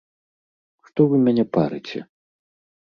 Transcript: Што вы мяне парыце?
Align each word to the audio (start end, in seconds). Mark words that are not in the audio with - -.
Што 0.89 0.99
вы 1.11 1.15
мяне 1.29 1.45
парыце? 1.59 1.99